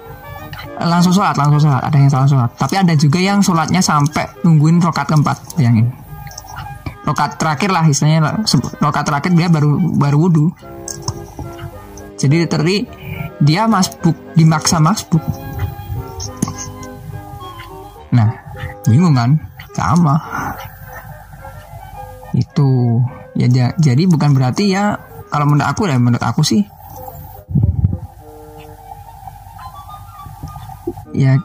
langsung 0.79 1.11
sholat 1.11 1.35
langsung 1.35 1.67
sholat 1.67 1.83
ada 1.83 1.97
yang 1.99 2.07
salah 2.07 2.27
sholat. 2.31 2.51
Tapi 2.55 2.75
ada 2.79 2.93
juga 2.95 3.19
yang 3.19 3.43
sholatnya 3.43 3.83
sampai 3.83 4.23
nungguin 4.47 4.79
rokat 4.79 5.05
keempat 5.11 5.59
bayangin. 5.59 5.91
Rokat 7.03 7.35
terakhir 7.35 7.69
lah 7.75 7.83
istilahnya 7.83 8.45
rokat 8.79 9.03
terakhir 9.03 9.31
dia 9.35 9.51
baru 9.51 9.75
baru 9.99 10.17
wudhu. 10.17 10.47
Jadi 12.15 12.47
teri 12.47 12.87
dia 13.43 13.67
masbuk 13.67 14.15
dimaksa 14.37 14.79
masbuk. 14.79 15.21
Nah 18.15 18.31
bingung 18.87 19.17
kan? 19.17 19.35
Sama. 19.75 20.15
Itu. 22.31 23.01
Ya 23.31 23.71
jadi 23.79 24.03
bukan 24.11 24.35
berarti 24.35 24.75
ya 24.75 25.10
kalau 25.31 25.47
menurut 25.47 25.63
aku 25.71 25.87
ya 25.87 25.95
menurut 25.95 26.19
aku 26.19 26.43
sih. 26.43 26.67
Ya 31.15 31.39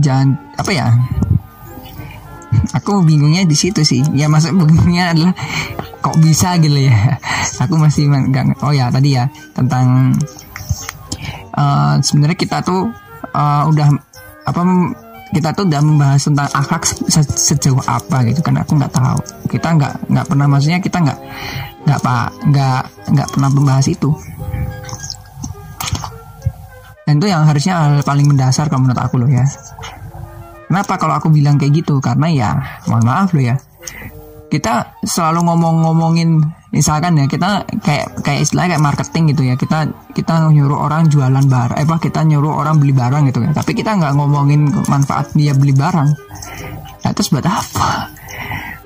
jangan 0.00 0.40
apa 0.56 0.70
ya? 0.72 0.88
Aku 2.72 3.04
bingungnya 3.04 3.44
di 3.44 3.52
situ 3.52 3.84
sih. 3.84 4.00
Ya 4.16 4.32
masa 4.32 4.56
bingungnya 4.56 5.12
adalah 5.12 5.36
kok 6.00 6.16
bisa 6.24 6.56
gitu 6.56 6.80
ya. 6.80 7.20
Aku 7.64 7.76
masih 7.76 8.08
nggak 8.08 8.60
oh 8.64 8.72
ya 8.72 8.88
tadi 8.92 9.16
ya 9.16 9.28
tentang 9.56 10.16
uh, 11.56 11.96
sebenarnya 12.00 12.36
kita 12.36 12.60
tuh 12.60 12.88
uh, 13.32 13.64
udah 13.68 13.88
apa 14.44 14.60
kita 15.32 15.56
tuh 15.56 15.64
udah 15.66 15.80
membahas 15.82 16.22
tentang 16.22 16.48
akhlak 16.52 16.84
se 16.84 17.20
sejauh 17.20 17.80
apa 17.84 18.24
gitu 18.28 18.40
kan. 18.40 18.60
Aku 18.64 18.76
nggak 18.80 18.92
tahu. 18.92 19.20
Kita 19.52 19.76
nggak 19.76 19.92
nggak 20.12 20.26
pernah 20.28 20.46
maksudnya 20.48 20.80
kita 20.80 21.00
nggak 21.04 21.20
nggak 21.86 22.00
pak 22.02 22.28
nggak 22.50 22.82
nggak 23.14 23.28
pernah 23.30 23.50
membahas 23.54 23.86
itu. 23.86 24.10
Dan 27.06 27.22
itu 27.22 27.30
yang 27.30 27.46
harusnya 27.46 27.78
hal 27.78 28.02
paling 28.02 28.26
mendasar 28.26 28.66
kalau 28.66 28.82
menurut 28.82 28.98
aku 28.98 29.22
loh 29.22 29.30
ya. 29.30 29.46
Kenapa 30.66 30.98
kalau 30.98 31.14
aku 31.14 31.30
bilang 31.30 31.54
kayak 31.54 31.86
gitu? 31.86 32.02
Karena 32.02 32.26
ya 32.26 32.50
mohon 32.90 33.06
maaf 33.06 33.30
loh 33.30 33.46
ya. 33.46 33.54
Kita 34.50 34.98
selalu 35.06 35.46
ngomong-ngomongin 35.46 36.42
misalkan 36.74 37.14
ya 37.14 37.30
kita 37.30 37.62
kayak 37.86 38.26
kayak 38.26 38.40
istilah 38.42 38.66
kayak 38.66 38.82
marketing 38.82 39.30
gitu 39.30 39.46
ya. 39.46 39.54
Kita 39.54 39.86
kita 40.10 40.50
nyuruh 40.50 40.82
orang 40.82 41.06
jualan 41.06 41.46
barang 41.46 41.78
eh 41.78 41.86
apa 41.86 42.02
kita 42.02 42.26
nyuruh 42.26 42.58
orang 42.58 42.82
beli 42.82 42.90
barang 42.90 43.30
gitu 43.30 43.38
ya 43.46 43.54
tapi 43.54 43.78
kita 43.78 43.94
nggak 43.94 44.18
ngomongin 44.18 44.66
manfaat 44.90 45.30
dia 45.38 45.54
beli 45.54 45.70
barang. 45.70 46.10
Nah, 47.06 47.10
terus 47.14 47.30
buat 47.30 47.46
apa? 47.46 48.10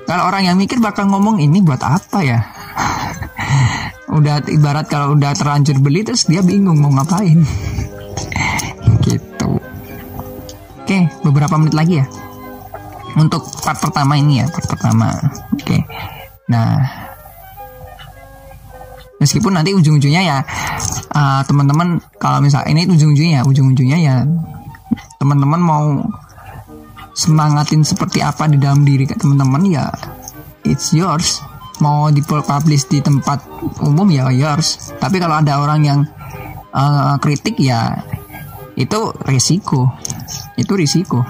Kalau 0.04 0.28
orang 0.28 0.44
yang 0.44 0.60
mikir 0.60 0.76
bakal 0.76 1.08
ngomong 1.08 1.40
ini 1.40 1.64
buat 1.64 1.80
apa 1.80 2.20
ya 2.20 2.59
udah 4.10 4.42
ibarat 4.50 4.86
kalau 4.90 5.14
udah 5.14 5.32
terlanjur 5.34 5.78
beli 5.78 6.02
terus 6.02 6.26
dia 6.26 6.42
bingung 6.42 6.78
mau 6.82 6.90
ngapain. 6.90 7.38
Gitu. 9.06 9.50
Oke 10.82 10.98
beberapa 11.22 11.54
menit 11.56 11.74
lagi 11.74 11.94
ya. 12.02 12.06
Untuk 13.18 13.42
part 13.62 13.78
pertama 13.78 14.18
ini 14.18 14.42
ya 14.42 14.46
part 14.50 14.66
pertama. 14.66 15.08
Oke. 15.54 15.78
Nah 16.50 16.82
meskipun 19.20 19.52
nanti 19.52 19.76
ujung-ujungnya 19.76 20.22
ya 20.24 20.38
uh, 21.12 21.44
teman-teman 21.44 22.00
kalau 22.16 22.40
misal 22.40 22.64
ini 22.64 22.88
ujung-ujungnya 22.88 23.40
ya 23.40 23.42
ujung-ujungnya 23.44 23.98
ya 24.00 24.16
teman-teman 25.20 25.60
mau 25.60 25.86
semangatin 27.12 27.84
seperti 27.84 28.24
apa 28.24 28.48
di 28.48 28.56
dalam 28.56 28.80
diri 28.80 29.04
teman-teman 29.04 29.68
ya 29.68 29.92
it's 30.64 30.96
yours 30.96 31.44
mau 31.80 32.08
dipublish 32.12 32.86
di 32.88 33.00
tempat 33.00 33.44
umum 33.84 34.08
ya 34.08 34.28
yours 34.32 34.94
tapi 35.00 35.18
kalau 35.18 35.40
ada 35.40 35.60
orang 35.60 35.80
yang 35.82 36.00
uh, 36.74 37.16
kritik 37.18 37.58
ya 37.60 38.04
itu 38.80 39.00
risiko. 39.28 39.92
Itu 40.56 40.72
risiko. 40.72 41.20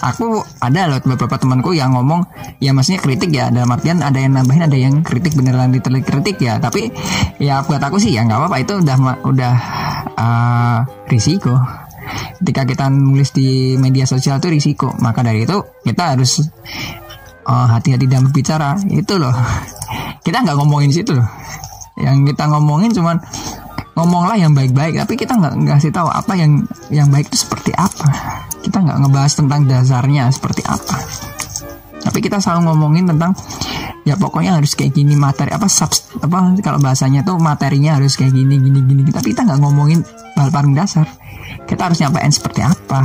Aku 0.00 0.42
ada 0.58 0.88
loh 0.90 0.98
beberapa 1.04 1.36
temanku 1.36 1.76
yang 1.76 1.92
ngomong 1.94 2.26
ya 2.58 2.74
maksudnya 2.74 2.98
kritik 2.98 3.30
ya. 3.30 3.52
Dalam 3.54 3.70
artian 3.70 4.02
ada 4.02 4.18
yang 4.18 4.34
nambahin 4.34 4.66
ada 4.66 4.74
yang 4.74 5.06
kritik 5.06 5.38
beneran 5.38 5.70
ditelik 5.70 6.02
kritik 6.02 6.42
ya. 6.42 6.58
Tapi 6.58 6.90
ya 7.38 7.62
buat 7.62 7.78
aku 7.78 8.02
sih 8.02 8.18
ya 8.18 8.26
nggak 8.26 8.38
apa-apa. 8.42 8.56
Itu 8.58 8.72
udah 8.82 8.96
udah 9.22 9.54
uh, 10.18 10.78
risiko. 11.06 11.54
Ketika 12.42 12.66
kita 12.66 12.84
nulis 12.90 13.30
di 13.30 13.78
media 13.78 14.08
sosial 14.08 14.42
itu 14.42 14.50
risiko. 14.50 14.90
Maka 14.98 15.22
dari 15.22 15.46
itu 15.46 15.62
kita 15.86 16.16
harus 16.16 16.42
uh, 17.46 17.66
hati-hati 17.70 18.10
dalam 18.10 18.32
berbicara. 18.32 18.74
Itu 18.88 19.20
loh 19.20 19.36
kita 20.24 20.42
nggak 20.44 20.56
ngomongin 20.56 20.90
situ 20.92 21.16
loh. 21.16 21.28
Yang 22.00 22.32
kita 22.32 22.48
ngomongin 22.48 22.90
cuman 22.94 23.16
ngomonglah 23.98 24.38
yang 24.38 24.56
baik-baik 24.56 24.96
tapi 24.96 25.18
kita 25.18 25.36
nggak 25.36 25.54
ngasih 25.66 25.92
tahu 25.92 26.08
apa 26.08 26.32
yang 26.38 26.64
yang 26.88 27.08
baik 27.12 27.28
itu 27.28 27.44
seperti 27.44 27.74
apa. 27.76 28.08
Kita 28.64 28.80
nggak 28.80 28.98
ngebahas 29.04 29.32
tentang 29.36 29.60
dasarnya 29.68 30.30
seperti 30.32 30.62
apa. 30.64 30.96
Tapi 32.00 32.18
kita 32.24 32.40
selalu 32.40 32.72
ngomongin 32.72 33.04
tentang 33.12 33.36
ya 34.08 34.16
pokoknya 34.16 34.56
harus 34.56 34.72
kayak 34.72 34.96
gini 34.96 35.12
materi 35.12 35.52
apa 35.52 35.68
subs 35.68 36.08
apa 36.24 36.56
kalau 36.64 36.80
bahasanya 36.80 37.20
tuh 37.20 37.36
materinya 37.36 38.00
harus 38.00 38.16
kayak 38.16 38.32
gini 38.32 38.56
gini 38.56 38.80
gini 38.80 39.12
tapi 39.12 39.36
kita 39.36 39.44
nggak 39.44 39.60
ngomongin 39.60 40.00
hal 40.36 40.48
paling 40.48 40.72
dasar. 40.72 41.04
Kita 41.68 41.90
harus 41.90 42.00
nyampain 42.00 42.32
seperti 42.32 42.64
apa. 42.64 43.00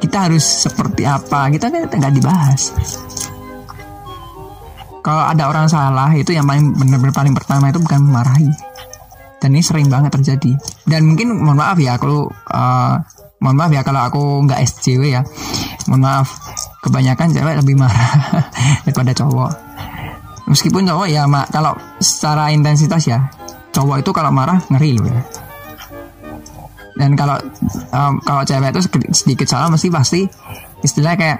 Kita 0.00 0.26
harus 0.26 0.42
seperti 0.42 1.04
apa. 1.04 1.52
Kita 1.52 1.68
kan 1.68 1.86
nggak 1.86 2.14
dibahas 2.16 2.72
kalau 5.00 5.24
ada 5.24 5.48
orang 5.48 5.66
salah 5.66 6.12
itu 6.12 6.36
yang 6.36 6.44
paling 6.44 6.76
benar-benar 6.76 7.14
paling 7.16 7.34
pertama 7.36 7.72
itu 7.72 7.80
bukan 7.80 8.00
memarahi. 8.04 8.50
Dan 9.40 9.56
ini 9.56 9.64
sering 9.64 9.88
banget 9.88 10.12
terjadi. 10.12 10.52
Dan 10.84 11.08
mungkin 11.08 11.40
mohon 11.40 11.56
maaf 11.56 11.80
ya 11.80 11.96
kalau 11.96 12.28
uh, 12.52 12.94
mohon 13.40 13.56
maaf 13.56 13.72
ya 13.72 13.80
kalau 13.80 14.04
aku 14.04 14.22
nggak 14.44 14.60
SJW 14.60 15.16
ya. 15.16 15.24
Mohon 15.88 16.02
maaf 16.04 16.28
kebanyakan 16.84 17.32
cewek 17.32 17.54
lebih 17.64 17.76
marah 17.80 18.12
daripada 18.84 19.16
cowok. 19.16 19.52
Meskipun 20.52 20.84
cowok 20.84 21.08
ya 21.08 21.24
mak 21.24 21.48
kalau 21.48 21.72
secara 22.02 22.52
intensitas 22.52 23.06
ya 23.08 23.32
cowok 23.72 24.04
itu 24.04 24.10
kalau 24.12 24.28
marah 24.28 24.60
ngeri 24.68 25.00
loh 25.00 25.08
ya. 25.08 25.22
Dan 27.00 27.16
kalau 27.16 27.40
um, 27.96 28.20
kalau 28.20 28.44
cewek 28.44 28.76
itu 28.76 28.80
sedikit 29.16 29.48
salah 29.48 29.72
mesti 29.72 29.88
pasti 29.88 30.20
istilah 30.84 31.16
kayak 31.16 31.38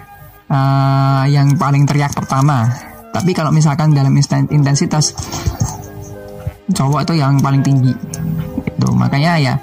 uh, 0.48 1.24
yang 1.28 1.52
paling 1.60 1.84
teriak 1.84 2.16
pertama 2.16 2.89
tapi 3.10 3.30
kalau 3.34 3.50
misalkan 3.50 3.90
dalam 3.92 4.14
intensitas 4.50 5.14
cowok 6.70 7.10
itu 7.10 7.14
yang 7.18 7.38
paling 7.42 7.60
tinggi 7.60 7.90
itu 8.64 8.88
makanya 8.94 9.32
ya 9.36 9.54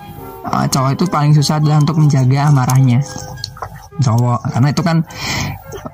uh, 0.48 0.68
cowok 0.68 1.00
itu 1.00 1.06
paling 1.08 1.32
susah 1.32 1.58
adalah 1.58 1.80
untuk 1.80 1.98
menjaga 1.98 2.52
marahnya 2.52 3.00
cowok 4.04 4.40
karena 4.54 4.70
itu 4.70 4.82
kan 4.86 4.98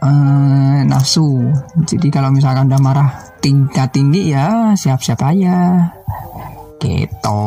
uh, 0.03 0.79
nafsu. 0.83 1.51
Jadi 1.87 2.07
kalau 2.11 2.29
misalkan 2.31 2.67
udah 2.67 2.81
marah 2.81 3.09
tingkat 3.39 3.91
tinggi 3.95 4.35
ya 4.35 4.75
siap-siap 4.75 5.19
aja. 5.23 5.87
Gitu 6.79 7.43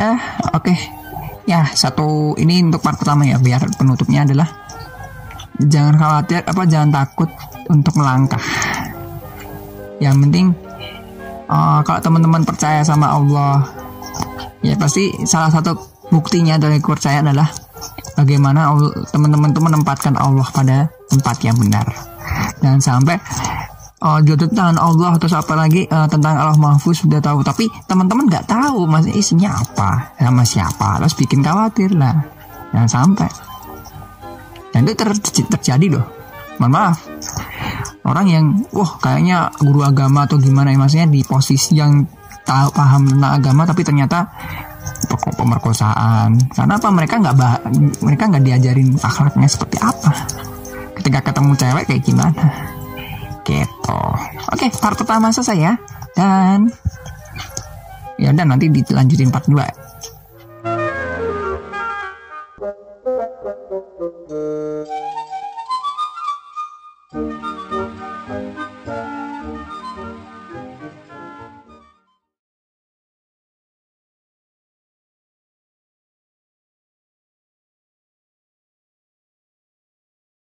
Dah, 0.00 0.16
oke. 0.56 0.64
Okay. 0.64 0.78
Ya, 1.44 1.68
satu 1.76 2.32
ini 2.40 2.64
untuk 2.64 2.80
part 2.80 2.96
pertama 2.96 3.28
ya, 3.28 3.36
biar 3.36 3.60
penutupnya 3.76 4.24
adalah 4.24 4.48
jangan 5.60 5.94
khawatir 6.00 6.40
apa 6.40 6.62
jangan 6.64 6.90
takut 7.04 7.28
untuk 7.68 7.92
melangkah 8.00 8.40
yang 10.00 10.16
penting 10.24 10.56
uh, 11.52 11.84
kalau 11.84 12.00
teman-teman 12.00 12.40
percaya 12.48 12.80
sama 12.80 13.12
Allah 13.12 13.68
ya 14.64 14.72
pasti 14.80 15.12
salah 15.28 15.52
satu 15.52 15.76
buktinya 16.08 16.56
dari 16.56 16.80
kepercayaan 16.80 17.28
adalah 17.28 17.52
bagaimana 18.16 18.72
teman-teman 19.12 19.52
itu 19.52 19.60
menempatkan 19.60 20.16
Allah 20.16 20.48
pada 20.48 20.88
tempat 21.12 21.36
yang 21.44 21.56
benar 21.60 21.84
dan 22.64 22.80
sampai 22.80 23.20
oh 24.00 24.18
jodoh 24.24 24.48
tentang 24.48 24.76
Allah 24.80 25.12
atau 25.12 25.28
apa 25.28 25.54
lagi 25.56 25.84
uh, 25.88 26.08
tentang 26.08 26.34
Allah 26.36 26.56
Mahfuz 26.56 27.04
sudah 27.04 27.20
tahu. 27.20 27.44
Tapi 27.44 27.68
teman-teman 27.84 28.26
nggak 28.28 28.48
tahu 28.48 28.88
masih 28.88 29.12
isinya 29.12 29.60
apa 29.60 30.16
sama 30.16 30.42
siapa. 30.44 31.00
Terus 31.04 31.14
bikin 31.16 31.40
khawatir 31.44 31.92
lah. 31.92 32.16
Jangan 32.72 32.88
sampai. 32.90 33.30
Dan 34.72 34.86
itu 34.88 34.94
ter 34.96 35.10
terjadi 35.52 35.86
loh. 36.00 36.06
Mohon 36.60 36.72
maaf. 36.72 36.98
Orang 38.04 38.26
yang 38.28 38.44
wah 38.72 38.96
kayaknya 39.00 39.52
guru 39.60 39.84
agama 39.84 40.24
atau 40.24 40.40
gimana 40.40 40.72
ya 40.72 40.78
maksudnya 40.80 41.08
di 41.08 41.20
posisi 41.20 41.76
yang 41.76 42.00
tahu 42.48 42.72
paham 42.72 43.04
tentang 43.06 43.32
agama 43.36 43.62
tapi 43.68 43.84
ternyata 43.84 44.24
pokok 45.12 45.36
pemerkosaan. 45.36 46.40
Karena 46.56 46.80
apa? 46.80 46.88
Mereka 46.88 47.14
nggak 47.20 47.36
mereka 48.00 48.22
nggak 48.32 48.44
diajarin 48.48 48.96
akhlaknya 48.96 49.48
seperti 49.48 49.76
apa. 49.84 50.12
Ketika 50.96 51.32
ketemu 51.32 51.52
cewek 51.56 51.84
kayak 51.88 52.02
gimana 52.04 52.79
gitu. 53.44 54.00
Oke 54.52 54.66
part 54.78 54.96
pertama 54.98 55.32
selesai 55.32 55.58
ya. 55.58 55.74
Dan 56.12 56.68
ya 58.20 58.36
udah 58.36 58.44
nanti 58.44 58.68
dilanjutin 58.68 59.32
part 59.32 59.48
2 59.48 59.79